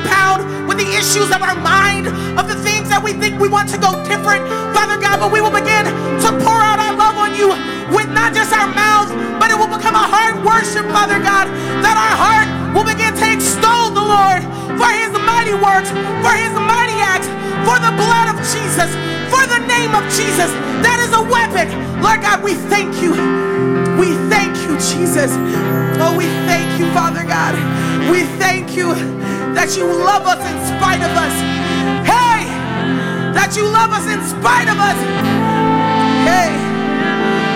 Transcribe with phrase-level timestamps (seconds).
[0.00, 2.08] preoccupied with the issues of our mind,
[2.38, 4.40] of the things that we think we want to go different,
[4.72, 7.52] Father God, but we will begin to pour out our love on you
[7.92, 11.50] with not just our mouths, but it will become a heart worship, Father God,
[11.84, 14.40] that our heart will begin to extol the Lord
[14.80, 15.92] for his mighty works,
[16.24, 17.28] for his mighty acts,
[17.68, 18.88] for the blood of Jesus,
[19.28, 20.48] for the name of Jesus.
[20.80, 21.68] That is a weapon.
[22.00, 23.12] Lord God, we thank you.
[24.00, 25.36] We thank you, Jesus.
[26.00, 27.54] Oh, we thank you, Father God.
[28.08, 29.21] We thank you
[29.54, 31.36] that you love us in spite of us.
[32.08, 32.48] Hey,
[33.36, 34.96] that you love us in spite of us.
[36.24, 36.56] Hey,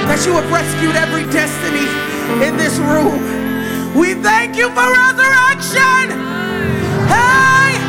[0.05, 1.89] that you have rescued every destiny
[2.45, 3.21] in this room.
[3.97, 6.13] We thank you for resurrection.
[7.09, 7.81] Hey,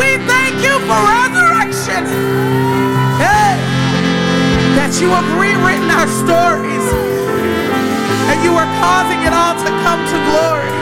[0.00, 2.08] we thank you for resurrection.
[3.20, 3.60] Hey,
[4.80, 6.86] that you have rewritten our stories
[8.32, 10.79] and you are causing it all to come to glory.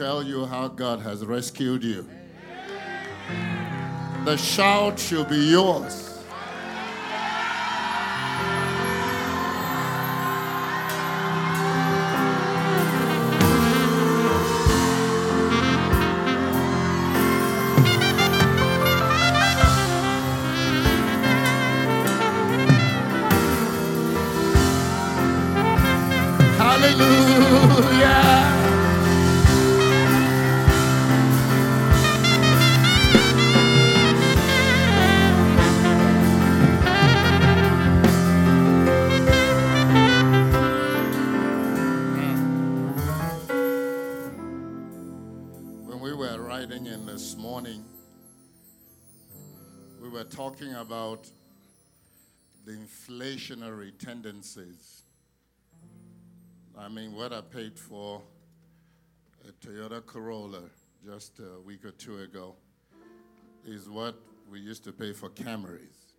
[0.00, 2.08] Tell you how God has rescued you.
[4.24, 6.09] The shout should be yours.
[50.90, 51.30] About
[52.64, 55.02] the inflationary tendencies.
[56.76, 58.20] I mean, what I paid for
[59.48, 60.62] a Toyota Corolla
[61.06, 62.56] just a week or two ago
[63.64, 64.16] is what
[64.50, 66.16] we used to pay for Camrys.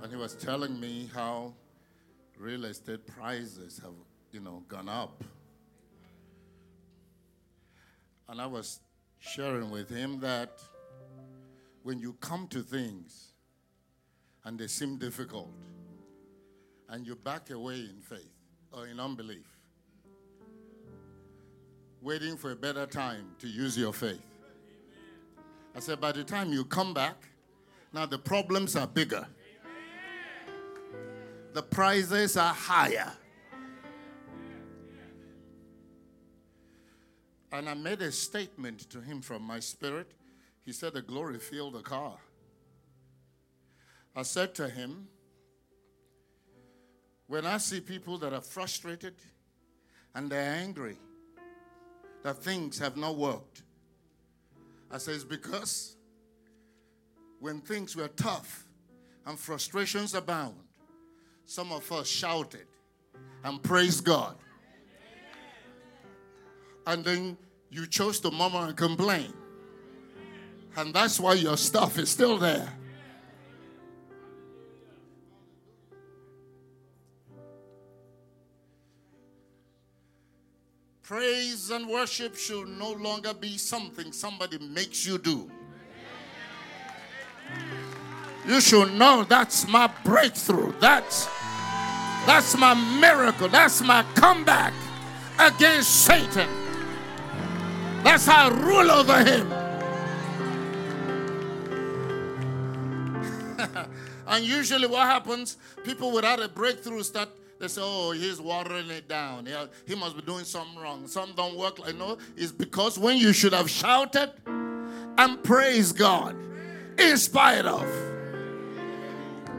[0.00, 1.52] And he was telling me how
[2.38, 3.94] real estate prices have,
[4.30, 5.24] you know, gone up.
[8.28, 8.78] And I was
[9.18, 10.60] sharing with him that
[11.90, 13.32] when you come to things
[14.44, 15.50] and they seem difficult,
[16.88, 18.30] and you back away in faith
[18.70, 19.58] or in unbelief,
[22.00, 24.22] waiting for a better time to use your faith.
[25.74, 27.24] I said, by the time you come back,
[27.92, 29.26] now the problems are bigger,
[31.54, 33.10] the prices are higher.
[37.50, 40.12] And I made a statement to him from my spirit.
[40.70, 42.16] He said, The glory filled the car.
[44.14, 45.08] I said to him,
[47.26, 49.14] When I see people that are frustrated
[50.14, 50.96] and they're angry
[52.22, 53.64] that things have not worked,
[54.92, 55.96] I say, It's because
[57.40, 58.64] when things were tough
[59.26, 60.54] and frustrations abound,
[61.46, 62.68] some of us shouted
[63.42, 64.36] and praised God.
[66.86, 67.36] And then
[67.70, 69.34] you chose to murmur and complain.
[70.76, 72.68] And that's why your stuff is still there.
[81.02, 85.50] Praise and worship should no longer be something somebody makes you do.
[88.46, 90.72] You should know that's my breakthrough.
[90.78, 91.26] That's
[92.26, 93.48] that's my miracle.
[93.48, 94.72] That's my comeback
[95.38, 96.48] against Satan.
[98.04, 99.59] That's how I rule over him.
[104.26, 105.56] and usually, what happens?
[105.84, 107.28] People without a breakthrough start.
[107.58, 109.46] They say, "Oh, he's watering it down.
[109.86, 111.06] He must be doing something wrong.
[111.06, 112.16] Some don't work like no.
[112.36, 116.36] It's because when you should have shouted and praised God,
[116.98, 117.86] in spite of,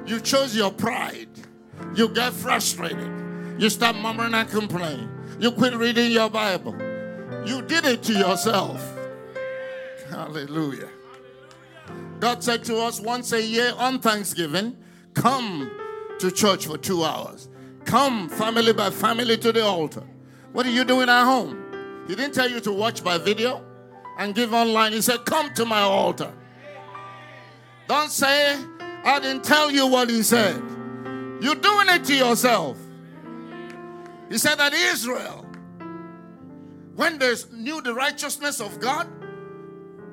[0.08, 1.29] you chose your pride.
[1.96, 3.12] You get frustrated.
[3.60, 5.10] You start murmuring and complaining.
[5.39, 6.75] You quit reading your Bible.
[7.46, 8.81] You did it to yourself.
[10.10, 10.89] Hallelujah.
[12.22, 14.78] God said to us once a year on Thanksgiving,
[15.16, 15.72] Come
[16.20, 17.50] to church for two hours.
[17.84, 20.04] Come family by family to the altar.
[20.51, 22.06] What are you doing at home?
[22.08, 23.66] He didn't tell you to watch by video
[24.20, 24.94] and give online.
[24.94, 26.32] He said, Come to my altar.
[27.88, 28.56] Don't say,
[29.04, 30.62] I didn't tell you what he said.
[31.42, 32.78] You're doing it to yourself.
[34.30, 35.44] He said that Israel,
[36.96, 39.08] when they knew the righteousness of God,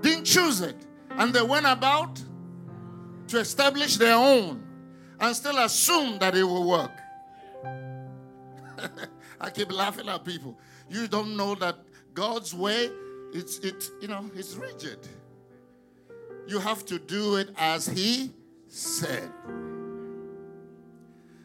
[0.01, 0.88] didn't choose it.
[1.19, 2.23] And they went about
[3.27, 4.65] to establish their own
[5.21, 6.93] and still assume that it will work.
[9.41, 10.57] I keep laughing at people.
[10.89, 11.77] You don't know that
[12.15, 12.91] God's way,
[13.33, 14.99] it's it, you know, it's rigid.
[16.47, 18.33] You have to do it as He
[18.69, 19.31] said.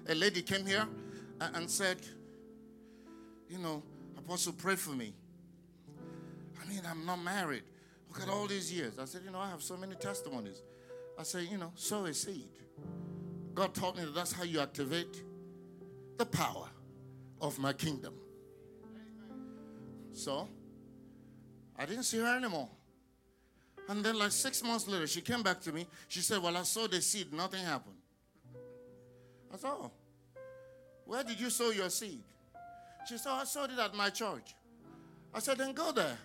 [0.08, 0.88] A lady came here
[1.40, 1.98] and said,
[3.50, 3.82] you know,
[4.18, 5.14] Apostle, pray for me.
[6.62, 7.64] I mean, I'm not married.
[8.14, 9.00] Look at all these years.
[9.00, 10.62] I said, you know, I have so many testimonies.
[11.18, 12.50] I said, you know, sow a seed.
[13.56, 15.24] God taught me that that's how you activate
[16.18, 16.68] the power
[17.42, 18.14] of my kingdom.
[20.12, 20.48] So,
[21.78, 22.70] I didn't see her anymore.
[23.90, 25.88] And then, like six months later, she came back to me.
[26.08, 27.96] She said, Well, I sowed the seed, nothing happened.
[29.52, 29.92] I said, Oh,
[31.06, 32.24] where did you sow your seed?
[33.06, 34.56] She said, oh, I sowed it at my church.
[35.34, 36.18] I said, Then go there.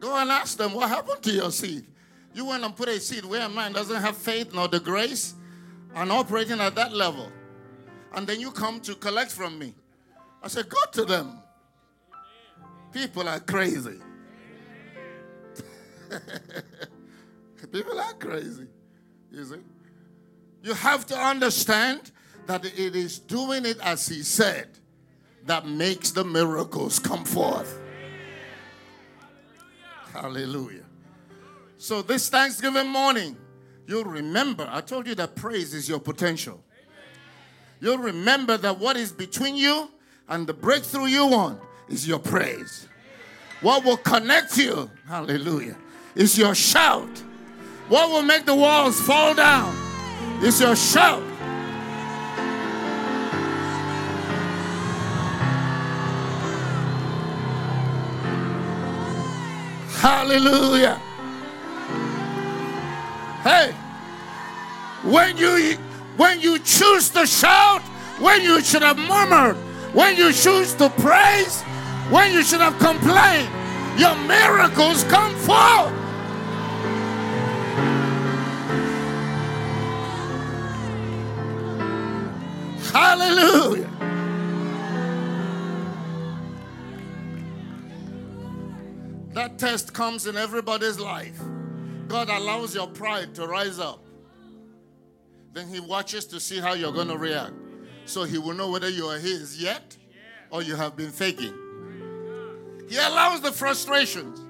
[0.00, 1.84] Go and ask them what happened to your seed.
[2.34, 5.34] You went and put a seed where a man doesn't have faith nor the grace
[5.94, 7.32] and operating at that level.
[8.14, 9.74] And then you come to collect from me.
[10.42, 11.40] I said, Go to them.
[12.92, 13.98] People are crazy.
[17.72, 18.66] People are crazy.
[19.30, 19.56] You see?
[20.62, 22.10] You have to understand
[22.46, 24.68] that it is doing it as He said
[25.44, 27.78] that makes the miracles come forth.
[30.12, 30.84] Hallelujah.
[31.76, 33.36] So, this Thanksgiving morning,
[33.86, 36.62] you'll remember, I told you that praise is your potential.
[37.80, 39.88] You'll remember that what is between you
[40.28, 42.88] and the breakthrough you want is your praise.
[43.60, 45.76] What will connect you, hallelujah,
[46.14, 47.08] is your shout.
[47.88, 49.74] What will make the walls fall down
[50.42, 51.27] is your shout.
[60.08, 60.94] Hallelujah.
[63.44, 63.72] Hey,
[65.04, 65.76] when you
[66.16, 67.82] when you choose to shout,
[68.18, 69.56] when you should have murmured,
[69.92, 71.60] when you choose to praise,
[72.08, 73.50] when you should have complained,
[74.00, 75.92] your miracles come forth.
[82.94, 83.97] Hallelujah.
[89.38, 91.40] That test comes in everybody's life.
[92.08, 94.04] God allows your pride to rise up.
[95.52, 97.52] Then He watches to see how you're going to react.
[98.04, 99.96] So He will know whether you are His yet
[100.50, 101.54] or you have been faking.
[102.88, 104.40] He allows the frustrations.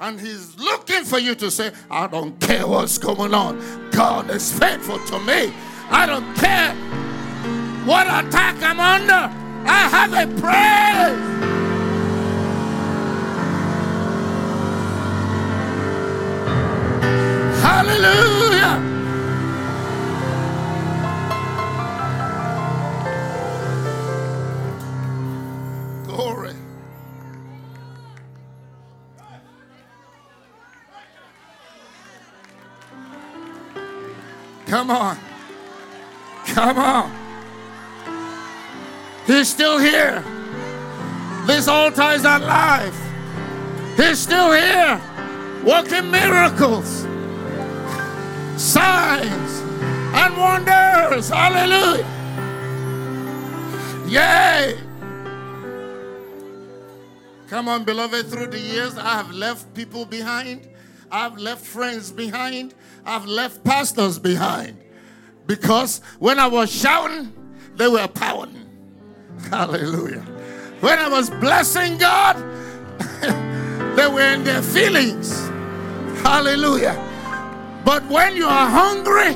[0.00, 3.60] And He's looking for you to say, I don't care what's going on.
[3.92, 5.54] God is faithful to me.
[5.88, 6.74] I don't care
[7.86, 9.32] what attack I'm under.
[9.70, 11.53] I have a praise.
[17.94, 18.82] Hallelujah.
[26.06, 26.54] Glory.
[34.66, 35.16] Come on.
[36.46, 37.12] Come on.
[39.24, 40.24] He's still here.
[41.46, 42.92] This altar is alive.
[43.96, 45.00] He's still here,
[45.64, 47.06] working miracles
[48.56, 49.60] signs
[50.14, 51.28] and wonders.
[51.28, 52.06] Hallelujah.
[54.06, 54.78] Yay.
[57.48, 60.68] Come on, beloved, through the years, I have left people behind.
[61.10, 62.74] I've left friends behind.
[63.04, 64.78] I've left pastors behind.
[65.46, 67.32] Because when I was shouting,
[67.76, 68.66] they were pouting.
[69.50, 70.20] Hallelujah.
[70.80, 72.36] When I was blessing God,
[73.96, 75.38] they were in their feelings.
[76.22, 77.13] Hallelujah.
[77.84, 79.34] But when you are hungry,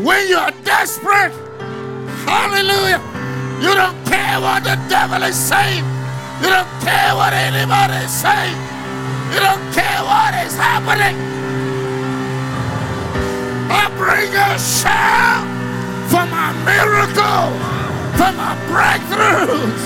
[0.00, 1.32] when you are desperate,
[2.24, 3.02] hallelujah,
[3.58, 5.84] you don't care what the devil is saying.
[6.40, 8.56] You don't care what anybody is saying.
[9.34, 11.16] You don't care what is happening.
[13.68, 15.42] I bring a shout
[16.06, 17.58] for my miracles,
[18.14, 19.82] for my breakthroughs.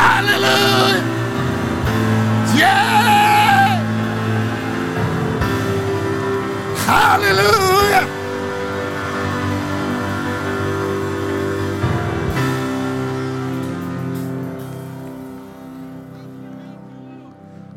[0.00, 1.04] Hallelujah.
[2.56, 3.27] Yeah.
[6.88, 8.08] Hallelujah.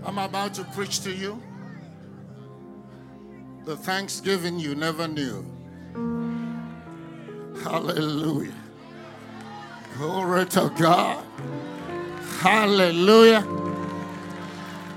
[0.05, 1.43] I'm about to preach to you
[3.65, 5.45] the thanksgiving you never knew.
[7.65, 8.53] Hallelujah.
[9.97, 11.25] Glory to God.
[12.39, 13.45] Hallelujah.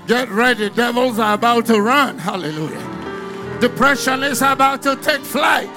[0.07, 2.17] Get ready, devils are about to run.
[2.17, 2.94] Hallelujah.
[3.59, 5.69] Depression is about to take flight.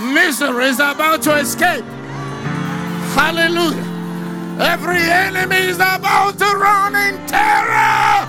[0.00, 1.84] Misery is about to escape.
[3.14, 3.88] Hallelujah.
[4.60, 8.26] Every enemy is about to run in terror.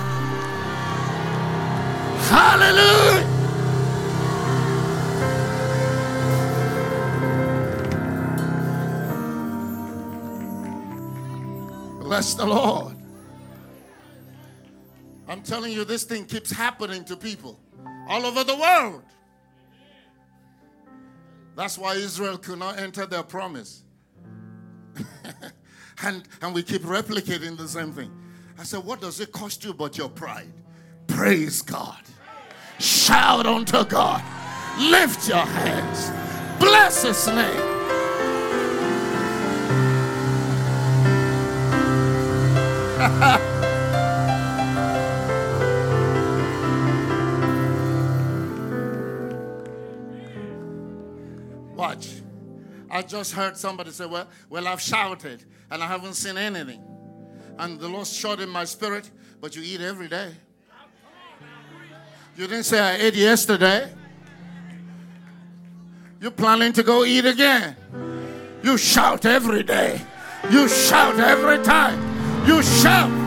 [2.30, 3.30] Hallelujah.
[12.02, 12.96] Bless the Lord.
[15.28, 17.60] I'm telling you, this thing keeps happening to people
[18.08, 19.04] all over the world.
[21.56, 23.84] That's why Israel could not enter their promise.
[26.04, 28.12] and, and we keep replicating the same thing.
[28.58, 30.54] I said, What does it cost you but your pride?
[31.08, 32.02] Praise God.
[32.80, 34.24] Shout unto God.
[34.80, 36.12] Lift your hands.
[36.60, 37.74] Bless his name.
[43.24, 43.42] Watch.
[52.94, 56.82] I just heard somebody say, Well, well, I've shouted and I haven't seen anything.
[57.58, 59.10] And the Lord shot in my spirit,
[59.42, 60.32] but you eat every day.
[62.38, 63.92] You didn't say I ate yesterday.
[66.22, 67.76] You're planning to go eat again.
[68.64, 70.00] You shout every day.
[70.52, 72.48] You shout every time.
[72.48, 73.23] You shout.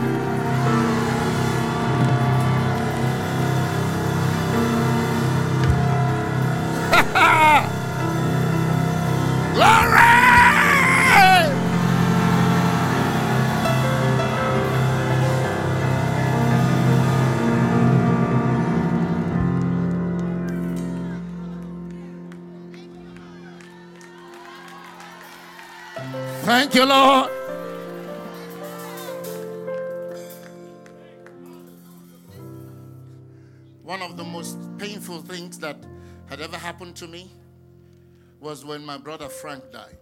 [26.67, 27.31] Thank you, Lord.
[33.85, 35.77] One of the most painful things that
[36.29, 37.31] had ever happened to me
[38.41, 39.97] was when my brother Frank died.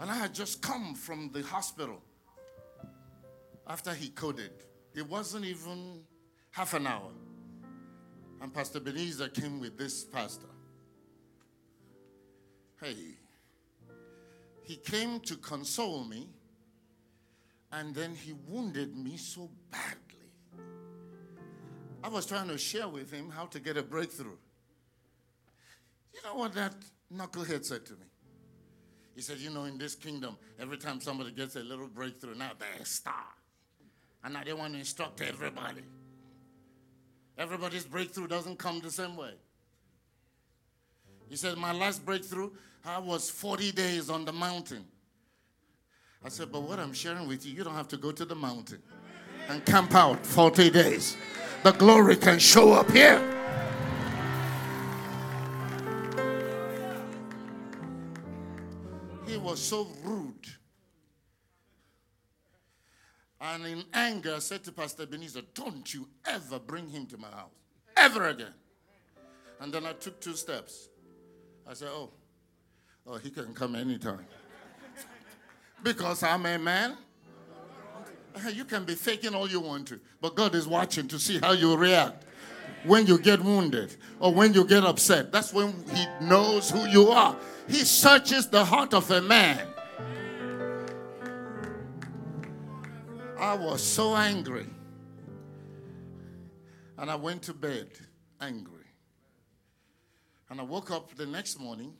[0.00, 2.00] And I had just come from the hospital
[3.66, 4.52] after he coded.
[4.94, 6.04] It wasn't even
[6.52, 7.10] half an hour.
[8.40, 10.46] And Pastor Beniza came with this pastor.
[12.80, 13.16] Hey,
[14.62, 16.28] he came to console me,
[17.72, 19.96] and then he wounded me so badly.
[22.04, 24.36] I was trying to share with him how to get a breakthrough.
[26.12, 26.74] You know what that
[27.14, 28.06] knucklehead said to me?
[29.14, 32.52] He said, You know, in this kingdom, every time somebody gets a little breakthrough, now
[32.58, 33.14] they're a star.
[34.24, 35.82] And now they want to instruct everybody.
[37.36, 39.32] Everybody's breakthrough doesn't come the same way.
[41.28, 42.50] He said, My last breakthrough,
[42.84, 44.84] I was 40 days on the mountain.
[46.24, 48.34] I said, But what I'm sharing with you, you don't have to go to the
[48.34, 48.82] mountain
[49.48, 51.16] and camp out 40 days.
[51.62, 53.20] The glory can show up here.
[59.26, 60.34] He was so rude.
[63.40, 67.28] And in anger, I said to Pastor Beniza, Don't you ever bring him to my
[67.28, 67.50] house.
[67.96, 68.54] Ever again.
[69.60, 70.88] And then I took two steps.
[71.66, 72.10] I said, Oh,
[73.06, 74.24] oh, he can come anytime.
[75.82, 76.96] because I'm a man.
[78.52, 81.52] You can be faking all you want to, but God is watching to see how
[81.52, 82.24] you react
[82.84, 85.30] when you get wounded or when you get upset.
[85.30, 87.36] That's when He knows who you are.
[87.68, 89.68] He searches the heart of a man.
[93.38, 94.66] I was so angry.
[96.96, 97.88] And I went to bed
[98.40, 98.86] angry.
[100.48, 101.92] And I woke up the next morning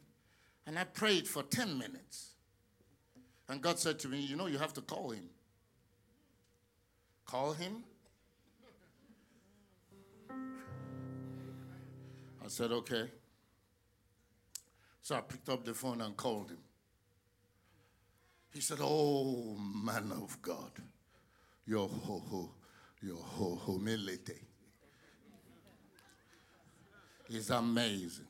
[0.66, 2.30] and I prayed for 10 minutes.
[3.48, 5.28] And God said to me, You know, you have to call him.
[7.26, 7.84] Call him?
[12.44, 13.10] I said, Okay.
[15.02, 16.58] So I picked up the phone and called him.
[18.54, 20.70] He said, Oh, man of God,
[21.66, 22.54] your, ho, ho,
[23.02, 24.40] your ho, humility
[27.28, 28.26] is amazing.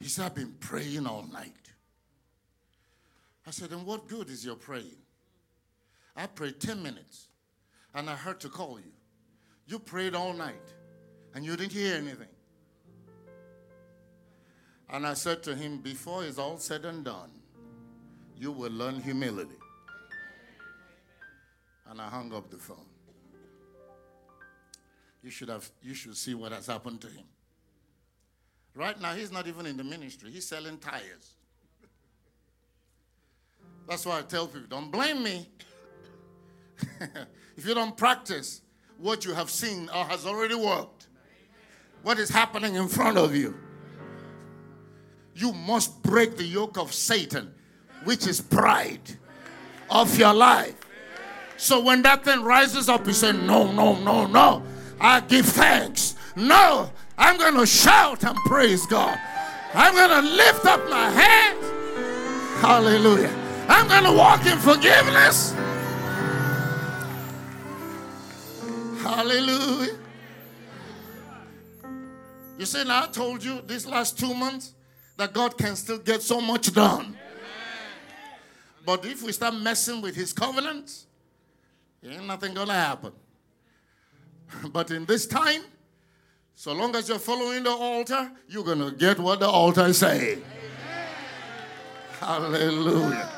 [0.00, 1.54] He said, I've been praying all night.
[3.46, 4.96] I said, And what good is your praying?
[6.16, 7.28] I prayed 10 minutes
[7.94, 8.92] and I heard to call you.
[9.66, 10.74] You prayed all night
[11.34, 12.28] and you didn't hear anything.
[14.88, 17.30] And I said to him, Before it's all said and done,
[18.36, 19.54] you will learn humility.
[21.88, 22.86] And I hung up the phone.
[25.22, 27.24] You should have you should see what has happened to him.
[28.74, 31.34] Right now, he's not even in the ministry, he's selling tires.
[33.88, 35.48] That's why I tell people don't blame me.
[37.56, 38.62] if you don't practice
[38.98, 41.08] what you have seen or has already worked,
[42.02, 43.54] what is happening in front of you,
[45.34, 47.52] you must break the yoke of Satan,
[48.04, 49.18] which is pride,
[49.88, 50.76] of your life.
[51.56, 54.62] So when that thing rises up, you say, No, no, no, no.
[55.00, 56.14] I give thanks.
[56.36, 59.18] No, I'm going to shout and praise God.
[59.74, 61.64] I'm going to lift up my hands.
[62.62, 63.30] Hallelujah.
[63.68, 65.52] I'm going to walk in forgiveness.
[69.02, 69.98] Hallelujah.
[72.58, 74.72] You see, now I told you these last two months
[75.18, 77.18] that God can still get so much done.
[78.86, 81.06] But if we start messing with his covenants,
[82.02, 83.12] ain't nothing gonna happen.
[84.72, 85.62] But in this time,
[86.60, 90.44] so long as you're following the altar, you're gonna get what the altar is saying.
[92.18, 93.30] Hallelujah.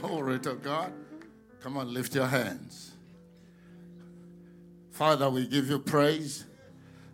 [0.00, 0.92] Glory to God.
[1.60, 2.92] Come on, lift your hands.
[4.92, 6.44] Father, we give you praise.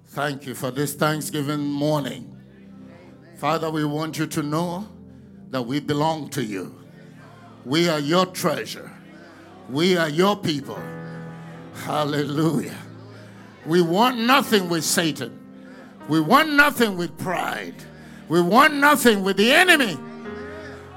[0.08, 2.36] Thank you for this Thanksgiving morning.
[3.38, 4.86] Father, we want you to know
[5.48, 6.78] that we belong to you.
[7.64, 8.90] We are your treasure.
[9.70, 10.78] We are your people.
[11.86, 12.76] Hallelujah.
[13.66, 15.38] We want nothing with Satan.
[16.08, 17.74] We want nothing with pride.
[18.28, 19.98] We want nothing with the enemy.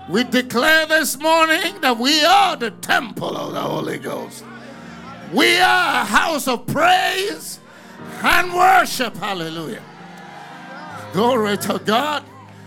[0.10, 4.44] We declare this morning that we are the temple of the Holy Ghost.
[5.34, 7.60] We are a house of praise
[8.24, 9.16] and worship.
[9.18, 9.84] Hallelujah.
[11.14, 12.24] Glory to God.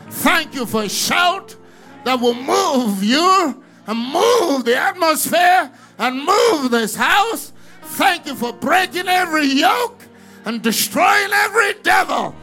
[0.08, 1.56] Thank you for a shout
[2.04, 7.51] that will move you and move the atmosphere and move this house.
[7.82, 10.02] Thank you for breaking every yoke
[10.44, 12.34] and destroying every devil.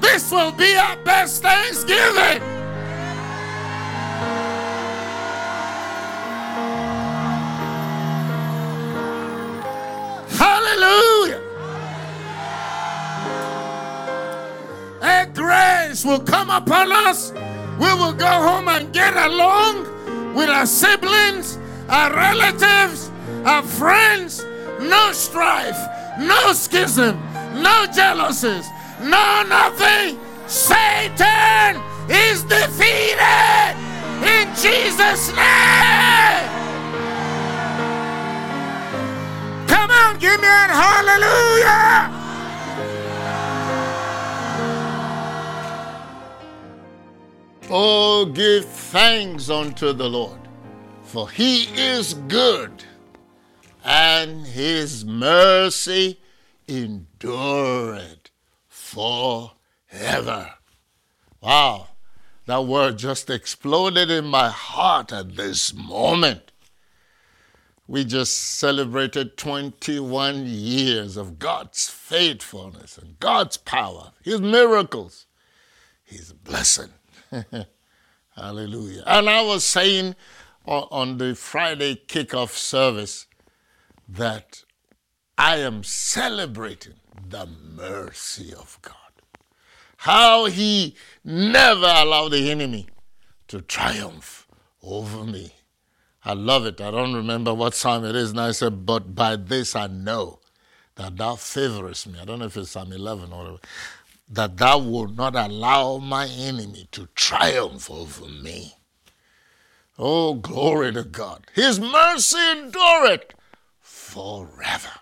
[0.00, 2.42] This will be our best Thanksgiving.
[10.36, 11.40] Hallelujah.
[15.02, 17.32] A grace will come upon us.
[17.78, 23.10] We will go home and get along with our siblings, our relatives,
[23.44, 24.44] our friends.
[24.88, 25.78] No strife,
[26.18, 27.20] no schism,
[27.62, 28.66] no jealousies,
[29.00, 30.18] no nothing.
[30.46, 33.74] Satan is defeated
[34.22, 36.50] in Jesus' name.
[39.66, 42.10] Come on, give me an hallelujah.
[47.70, 50.38] Oh, give thanks unto the Lord,
[51.02, 52.84] for he is good,
[53.84, 56.18] and his mercy
[56.66, 58.30] endureth
[58.68, 60.54] forever.
[61.42, 61.88] Wow,
[62.46, 66.50] that word just exploded in my heart at this moment.
[67.86, 75.26] We just celebrated 21 years of God's faithfulness and God's power, His miracles,
[76.02, 76.88] His blessing.
[78.34, 79.02] Hallelujah.
[79.06, 80.16] And I was saying
[80.64, 83.26] on, on the Friday kickoff service
[84.08, 84.64] that
[85.36, 86.94] I am celebrating
[87.28, 88.94] the mercy of God.
[89.98, 92.86] How He never allowed the enemy
[93.48, 94.46] to triumph
[94.82, 95.52] over me.
[96.24, 96.80] I love it.
[96.80, 98.30] I don't remember what psalm it is.
[98.30, 100.40] And I said, But by this I know
[100.96, 102.18] that thou favorest me.
[102.20, 103.58] I don't know if it's Psalm 11 or whatever.
[104.30, 108.74] That thou will not allow my enemy to triumph over me.
[109.98, 111.46] Oh, glory to God.
[111.54, 113.34] His mercy endureth
[114.14, 114.92] forever.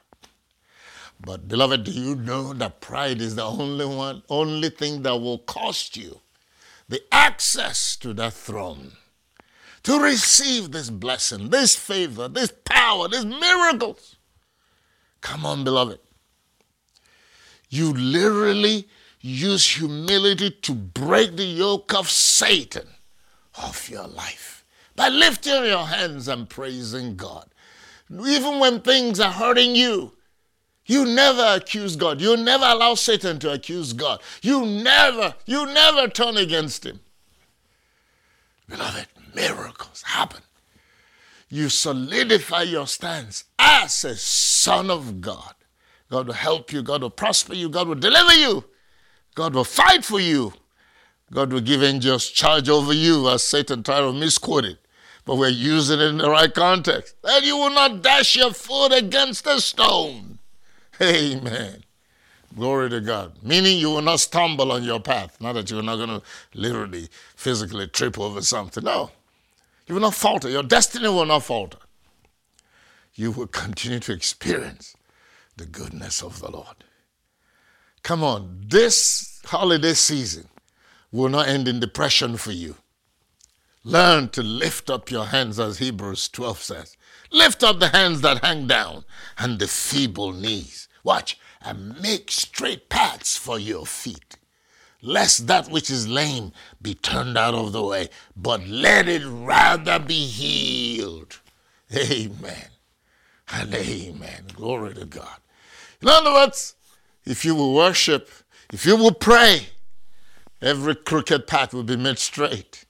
[1.21, 5.39] But, beloved, do you know that pride is the only one, only thing that will
[5.39, 6.21] cost you
[6.89, 8.93] the access to that throne?
[9.83, 14.17] to receive this blessing, this favor, this power, these miracles.
[15.21, 15.99] Come on, beloved.
[17.69, 18.89] You literally
[19.21, 22.87] use humility to break the yoke of Satan
[23.57, 27.52] off your life by lifting your hands and praising God.
[28.11, 30.13] Even when things are hurting you,
[30.87, 32.21] you never accuse God.
[32.21, 34.21] You never allow Satan to accuse God.
[34.43, 37.01] You never, you never turn against him.
[38.69, 40.43] Beloved, miracles happen.
[41.49, 45.55] You solidify your stance as a son of God.
[46.11, 48.65] God will help you, God will prosper you, God will deliver you,
[49.35, 50.53] God will fight for you.
[51.33, 54.79] God will give angels charge over you, as Satan tried to misquote it.
[55.25, 57.15] But we're using it in the right context.
[57.23, 60.39] That you will not dash your foot against a stone.
[61.01, 61.85] Amen.
[62.57, 63.33] Glory to God.
[63.43, 65.41] Meaning you will not stumble on your path.
[65.41, 66.23] Not that you're not going to
[66.55, 68.85] literally, physically trip over something.
[68.85, 69.11] No.
[69.87, 70.49] You will not falter.
[70.49, 71.79] Your destiny will not falter.
[73.15, 74.97] You will continue to experience
[75.57, 76.85] the goodness of the Lord.
[78.03, 80.49] Come on, this holiday season
[81.11, 82.77] will not end in depression for you.
[83.85, 86.97] Learn to lift up your hands, as Hebrews 12 says.
[87.33, 89.05] Lift up the hands that hang down
[89.39, 90.89] and the feeble knees.
[91.03, 94.37] Watch, and make straight paths for your feet.
[95.01, 99.99] Lest that which is lame be turned out of the way, but let it rather
[99.99, 101.41] be healed.
[101.95, 102.69] Amen.
[103.53, 104.45] And amen.
[104.55, 105.39] Glory to God.
[106.01, 106.77] In other words,
[107.25, 108.31] if you will worship,
[108.73, 109.67] if you will pray,
[110.61, 112.85] every crooked path will be made straight.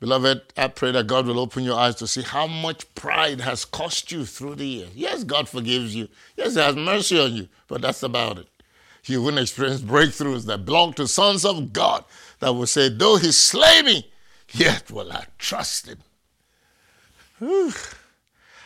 [0.00, 3.66] Beloved, I pray that God will open your eyes to see how much pride has
[3.66, 4.90] cost you through the years.
[4.94, 6.08] Yes, God forgives you.
[6.36, 8.48] Yes, He has mercy on you, but that's about it.
[9.04, 12.04] You wouldn't experience breakthroughs that belong to sons of God
[12.38, 14.10] that will say, Though He slay me,
[14.52, 15.98] yet will I trust Him.
[17.38, 17.72] Whew.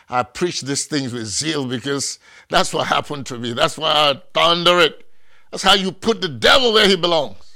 [0.09, 2.19] I preach these things with zeal because
[2.49, 3.55] that's what happened to me.
[3.55, 5.09] That's why I thunder it.
[5.51, 7.54] That's how you put the devil where he belongs.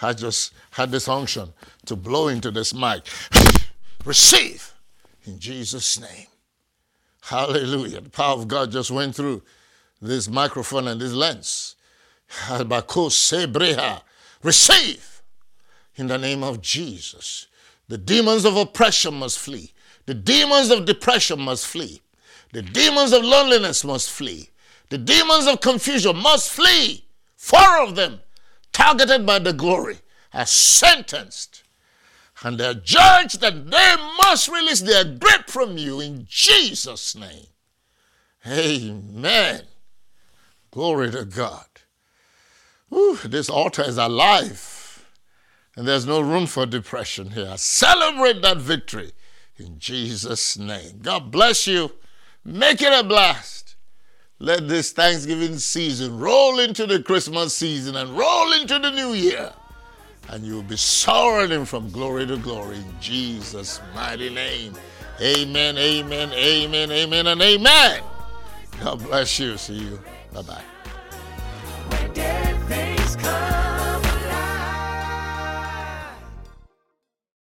[0.00, 1.52] I just had this unction
[1.86, 3.02] to blow into this mic.
[4.04, 4.74] Receive
[5.26, 6.26] in Jesus' name.
[7.22, 8.00] Hallelujah.
[8.00, 9.42] The power of God just went through
[10.00, 11.76] this microphone and this lens.
[14.42, 15.22] Receive
[15.96, 17.46] in the name of Jesus.
[17.88, 19.72] The demons of oppression must flee.
[20.06, 22.00] The demons of depression must flee.
[22.52, 24.50] The demons of loneliness must flee.
[24.88, 27.04] The demons of confusion must flee.
[27.36, 28.20] Four of them
[28.72, 29.98] targeted by the glory
[30.32, 31.64] are sentenced
[32.42, 37.46] and they're judged and they must release their grip from you in Jesus' name.
[38.46, 39.62] Amen.
[40.70, 41.66] Glory to God.
[43.24, 45.06] This altar is alive
[45.76, 47.56] and there's no room for depression here.
[47.56, 49.12] Celebrate that victory
[49.56, 51.00] in Jesus' name.
[51.02, 51.92] God bless you.
[52.44, 53.76] Make it a blast.
[54.38, 59.52] Let this Thanksgiving season roll into the Christmas season and roll into the new year
[60.30, 64.74] and you'll be soaring from glory to glory in Jesus' mighty name.
[65.20, 68.02] Amen, amen, amen, amen, and amen.
[68.80, 69.58] God bless you.
[69.58, 70.00] See you.
[70.32, 70.62] Bye bye.